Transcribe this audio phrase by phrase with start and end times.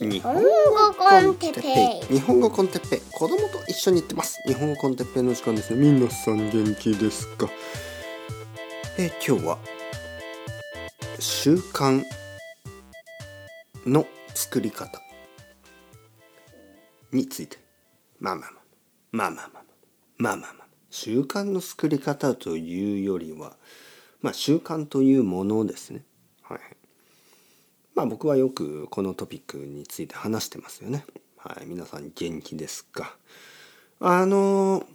[0.00, 0.40] 日本語
[0.96, 2.16] コンテッペイ。
[2.16, 3.00] 日本語コンテッペイ。
[3.12, 4.42] 子供と一緒に行ってます。
[4.46, 5.92] 日本語コンテッペイの時間ですね。
[5.92, 7.46] 皆さん元気ですか？
[8.98, 9.58] え今日は
[11.18, 12.02] 習慣
[13.86, 14.98] の作り方
[17.12, 17.58] について。
[18.18, 18.62] まあまあまあ。
[19.12, 19.62] まあまあまあ。
[20.16, 20.66] まあまあまあ。
[20.88, 23.56] 習慣の作り方というよりは
[24.22, 26.02] まあ習慣というものですね。
[27.94, 31.04] まあ僕はよくこのトピックについて話してますよね。
[31.36, 33.16] はい、皆さん元気ですか？
[34.00, 34.86] あの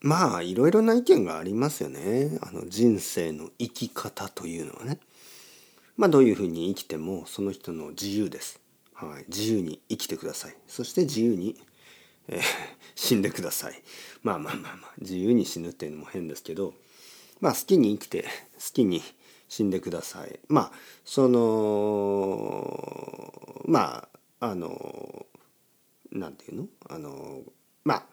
[0.00, 2.38] まあいろいろな意見がありますよね。
[2.42, 4.98] あの人生の生き方というのはね。
[5.96, 8.60] まあどういうふうに生きてもその人の自由です。
[8.94, 10.56] はい、自由に生きてください。
[10.66, 11.56] そして自由に、
[12.28, 12.42] えー、
[12.94, 13.82] 死んでください。
[14.22, 16.74] まあまあまあまあ自由に死ぬっていうのも変ですけど、
[17.40, 18.28] まあ好きに生きて好
[18.74, 19.02] きに
[19.48, 20.38] 死んでください。
[20.48, 20.72] まあ
[21.04, 22.72] その
[23.66, 24.08] ま
[24.40, 25.26] ああの
[26.12, 26.66] なんていうの？
[26.88, 27.42] あの
[27.84, 28.06] まあ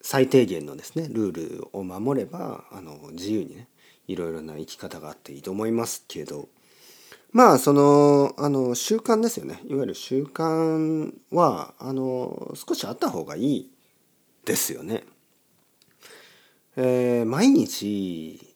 [0.00, 3.68] 最低限のですねルールを守ればあの自由にね
[4.06, 6.48] いろいろな生き方があっていいと思いますけど
[7.32, 13.70] まあそのあの習慣ですよねいわゆる習慣はあの少しあった方がいい
[14.44, 15.04] ですよね。
[16.76, 18.53] えー、毎日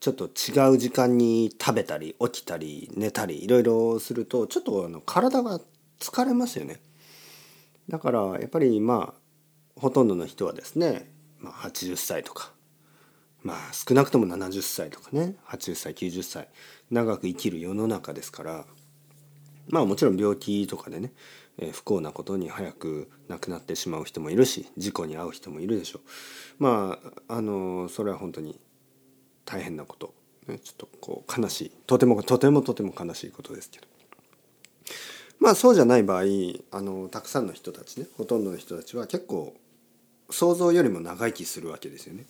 [0.00, 5.60] ちょっと違う時間に食べたり起きたり寝たりいろいろするとちょっとあの体が
[6.00, 6.80] 疲れますよね。
[7.88, 12.52] だからやっぱりまあほとんどの人はですね、まあ、80歳とか
[13.42, 16.48] まあ少なくとも70歳とかね80歳90歳
[16.90, 18.64] 長く生きる世の中ですから
[19.68, 21.12] まあもちろん病気とかでね、
[21.58, 26.02] えー、不幸なことに早く亡くなってしまう人もいるし事故に遭う人もいるでしょう。
[26.58, 28.58] まああのそれは本当に
[29.50, 30.14] 大変なこと、
[30.46, 33.86] ね、ちょっとこう悲しいとてもとてもとても悲しいことですけど
[35.40, 36.22] まあそうじゃない場合
[36.70, 39.54] あのたくさんの人たちねほとんどの人たちは結構
[40.30, 42.24] 想像よりも長生きするわけですよね。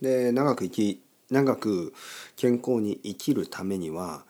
[0.00, 1.92] で長く生き長く
[2.36, 4.24] 健康に生きるためには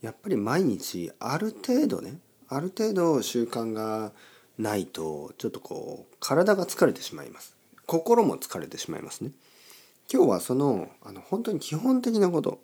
[0.00, 2.18] やっぱり毎日ある程度ね
[2.48, 4.12] ある程度習慣が
[4.58, 7.56] ないとちょっとこう体が疲れてしまいます
[7.86, 9.32] 心も疲れてしまいますね。
[10.12, 12.60] 今日はそのあの本当に基本的なこと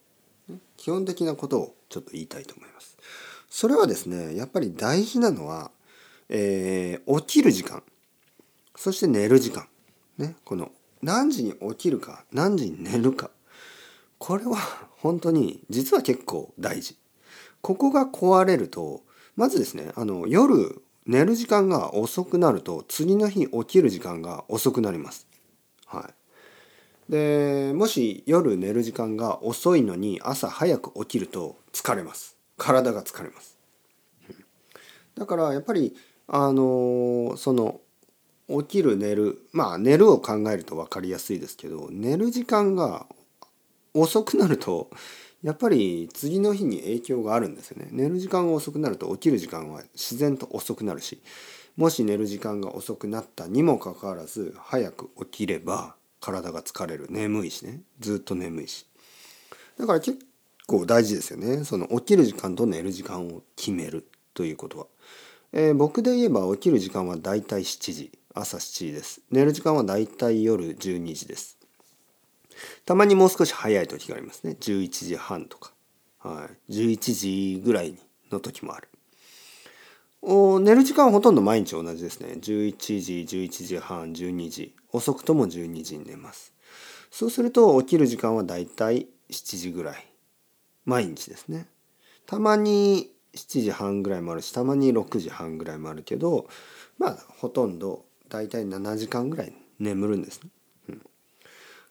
[0.76, 2.96] 基本的なことをちょっと言いたいと思います。
[3.48, 5.70] それはですねやっぱり大事なのは、
[6.28, 7.82] えー、起きる時間
[8.76, 9.66] そして寝る時間、
[10.18, 10.70] ね、この
[11.02, 13.30] 何時に起きるか何時に寝るか
[14.18, 14.56] これは
[14.98, 16.96] 本当に実は結構大事。
[17.62, 19.02] ここが壊れると
[19.36, 25.26] まずですねあの夜寝る時間が遅くなると次の日起きる時間が遅くなります。
[25.86, 26.19] はい。
[27.10, 32.36] でもし夜寝る時間が遅いのに朝早く起きると疲れます。
[32.56, 33.58] 体が疲れます。
[35.16, 35.96] だからやっぱり
[36.28, 37.80] あのその
[38.48, 43.06] 起きる寝るまあ寝るを考えると分かりやすいですけど寝る時間が
[43.92, 44.88] 遅くなると
[45.42, 47.88] やっぱり次の日に影響があるんですよね。
[47.90, 51.20] 寝る時間が遅くなると起きる時間は自然と遅くなるし
[51.76, 57.06] もし寝る時間が遅くなったにもかかわらず早く起きれば体が疲れる。
[57.10, 57.80] 眠いしね。
[57.98, 58.86] ずっと眠いし。
[59.78, 60.18] だから結
[60.66, 61.64] 構大事ですよね。
[61.64, 64.06] その起きる時間と寝る時間を決める。
[64.34, 64.86] ということは、
[65.52, 68.12] えー、僕で言えば起きる時間はだいたい7時。
[68.32, 69.20] 朝7時です。
[69.30, 71.58] 寝る時間はだいたい夜12時です。
[72.84, 74.56] たまにもう少し早い時がありますね。
[74.60, 75.72] 11時半とか、
[76.20, 77.98] はい、11時ぐらい
[78.30, 78.88] の時もある。
[80.22, 82.34] 寝る時間はほとんど毎日同じですね。
[82.40, 84.74] 11時11時半12時。
[84.92, 86.52] 遅くとも12時に寝ます。
[87.10, 90.06] そうすると起きる時間はだいたい7時ぐらい。
[90.84, 91.66] 毎日ですね。
[92.26, 96.46] たまに7時半ぐらいもあるしたまに6時半ぐらいもあるけど
[96.98, 100.50] まあほとんどだいたい7時間ぐらい眠るんですね、
[100.90, 101.02] うん、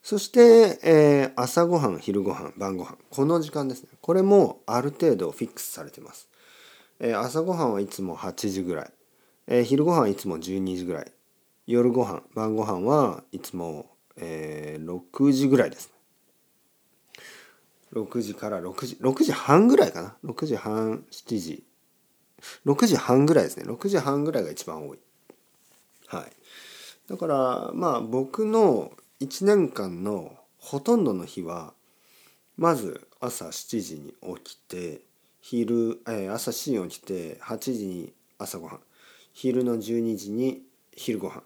[0.02, 2.98] そして、えー、朝ごはん昼ごはん晩ごはん。
[3.10, 3.90] この時間ですね。
[4.02, 6.29] これもある程度フィックスされてます、
[7.00, 8.92] えー、朝ごはんはいつも8時ぐらい、
[9.48, 11.12] えー、昼ごはんはいつも12時ぐらい。
[11.66, 15.94] 夜ご飯晩ご飯はいつも、えー、6時ぐらいですね。
[17.94, 20.16] 6時から6時6時半ぐらいかな。
[20.26, 21.64] 6時半7時。
[22.66, 23.66] 6時半ぐらいですね。
[23.66, 25.00] 6時半ぐらいが一番多い。
[26.08, 26.32] はい。
[27.08, 28.92] だからまあ僕の
[29.22, 31.74] 1年間のほとんどの日は
[32.58, 35.02] まず朝7時に起きて
[35.42, 38.80] 昼、えー、朝7時に起きて8時に朝ごはん。
[39.34, 40.64] 昼の12時に
[40.96, 41.44] 昼ごはん。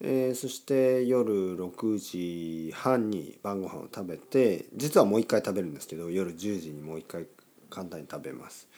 [0.00, 7.26] えー、そして夜6時半に晩ご飯を食べて実はもう一回食べるんですけど夜10時にもう一回
[7.68, 8.68] 簡単に食べます。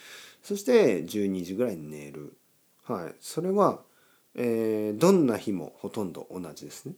[0.43, 2.35] そして12時ぐらいに寝る。
[2.85, 3.14] はい。
[3.20, 3.81] それは、
[4.35, 6.94] えー、どんな日もほとんど同じですね。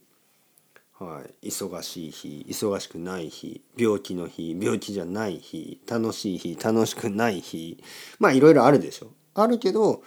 [1.03, 7.83] はい、忙しい日忙しくない日病気の日病気じゃない日楽しい日楽しくない日
[8.19, 10.01] まあいろいろあるでしょあるけど、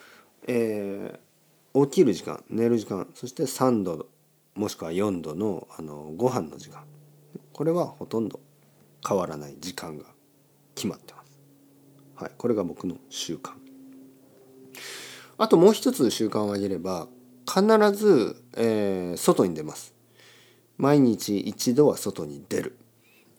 [0.47, 4.07] えー、起きる時間寝る時間そして3度
[4.55, 6.83] もしくは4度のあのご飯の時間
[7.53, 8.41] これはほとんど
[9.07, 10.05] 変わらない時間が
[10.75, 11.39] 決まってます。
[12.17, 13.53] はい、これが僕の習慣。
[15.39, 17.09] あともう一つ習慣を挙げれば
[17.47, 17.63] 必
[17.93, 19.96] ず、えー、外に出ます。
[20.79, 22.77] 毎日一度は外に出る。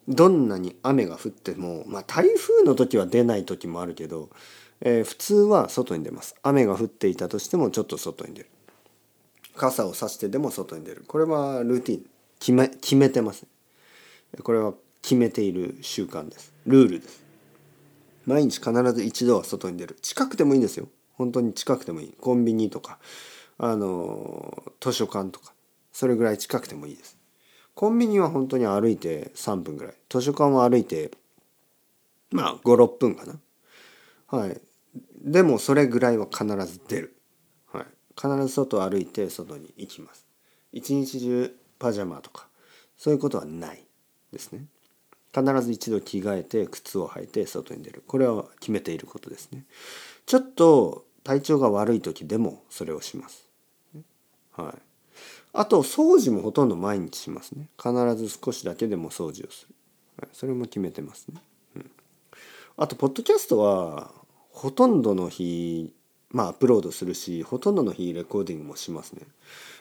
[0.07, 4.29] どんなに雨が降ってもまあ台風の時は出ない時もあるけど、
[4.81, 6.35] えー、普通は外に出ます。
[6.43, 8.49] 雨が降っていたとしてもちょっと外に出る。
[9.55, 11.03] 傘を差してでも外に出る。
[11.07, 12.05] これはルーティン。
[12.39, 13.45] 決め決めてます。
[14.43, 16.53] これは決めている習慣です。
[16.65, 17.23] ルールです。
[18.25, 19.97] 毎日必ず一度は外に出る。
[20.01, 20.87] 近くてもいいんですよ。
[21.13, 22.13] 本当に近くてもいい。
[22.19, 22.99] コンビニとか
[23.57, 25.53] あの図書館とか
[25.91, 27.16] それぐらい近くてもいいです。
[27.77, 29.93] コンビニは本当に歩いて3分ぐらい。
[30.09, 31.11] 図書館は歩いて
[32.31, 33.39] まあ56分かな。
[34.25, 34.59] はい。
[35.21, 37.15] でもそれぐらいは必ず出る、
[37.71, 37.85] はい、
[38.19, 40.25] 必ず外歩いて外に行きます。
[40.73, 42.47] 一日中パジャマとか
[42.97, 43.85] そういうことはない
[44.33, 44.65] ですね。
[45.31, 48.03] 必ず一度着替えて靴を履いて外に出る。
[48.07, 49.65] これは決めていることですね。
[50.25, 53.47] ちょっと体調が悪い時でもそれをします。
[54.53, 54.86] はい。
[55.59, 57.67] あと掃除もほとんど毎日しますね。
[57.81, 59.75] 必ず少しだけでも掃除をする、
[60.21, 61.41] はい、それも決めてますね、
[61.75, 61.91] うん、
[62.77, 64.11] あとポッドキャストは
[64.51, 65.91] ほとんどの日
[66.29, 69.23] まあアップロードするしほとんどの日レコーディングもしますね。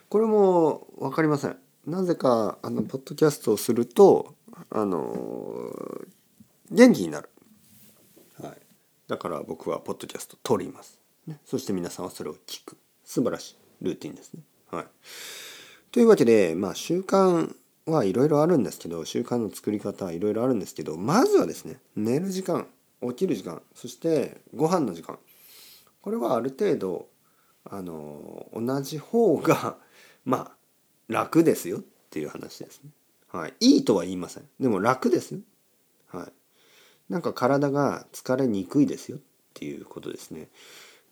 [0.09, 1.59] これも分かりません。
[1.87, 4.35] なぜかあのポッドキャストをすると
[4.71, 6.01] あの
[6.71, 7.29] 元気になる、
[8.43, 8.53] はい、
[9.09, 12.77] だから僕はポッドキャスト撮ります、ね、そして皆さんはそれを聞く。
[13.05, 13.53] 素晴らし
[13.83, 13.85] い。
[13.85, 14.41] ルーティンですね。
[14.71, 14.87] はい。
[15.97, 17.57] というわけで、まあ、習慣
[17.87, 22.67] はいろいろあるんですけど習慣の作り方はいろいろあるんですけどまずはですね寝る時間
[23.01, 25.19] 起きる時間そしてご飯の時間
[26.03, 27.07] これはある程度
[27.65, 29.79] あの同じ方が
[30.27, 30.57] まあ
[31.09, 32.91] 楽ですよっていう話ですね。
[33.29, 34.45] はい、いいとは言いません。
[34.61, 35.41] でも楽ですよ。
[36.09, 36.33] はい。
[37.11, 39.21] なんか体が疲れにくいですよっ
[39.55, 40.51] ていうことですね。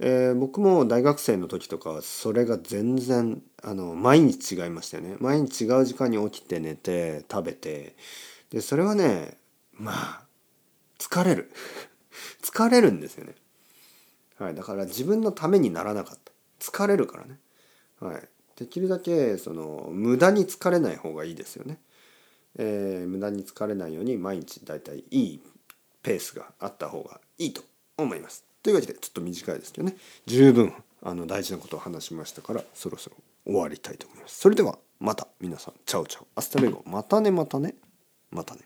[0.00, 5.16] えー、僕も大学生の時とかはそれが全然あの毎日違いましたよね。
[5.20, 7.96] 毎日違う時間に起きて寝て食べて。
[8.50, 9.38] でそれはね
[9.72, 10.26] まあ
[10.98, 11.50] 疲れる。
[12.42, 13.34] 疲れるんですよね。
[14.38, 14.54] はい。
[14.54, 16.32] だから自分のためにならなかった。
[16.58, 17.38] 疲れるからね。
[18.00, 18.28] はい。
[18.56, 21.80] できるだけその無駄に疲れない方がいいですよね。
[22.56, 25.42] えー、無駄に疲れないように毎日だいたいいい
[26.02, 27.62] ペースがあった方がいいと
[27.96, 28.44] 思います。
[28.64, 29.94] というわけでちょっと短いですけどね。
[30.24, 30.72] 十分
[31.02, 34.40] あの大事なことを話しましたからそろそろ終わりたいと思います。
[34.40, 35.74] それではまた皆さん。
[35.84, 36.26] チャオチャオ。
[36.34, 37.74] Hasta luego またねまたね。
[38.30, 38.62] またね。